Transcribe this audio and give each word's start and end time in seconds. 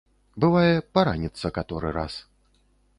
Бывае, 0.45 0.71
параніцца 0.97 1.55
каторы 1.61 1.95
раз. 2.03 2.13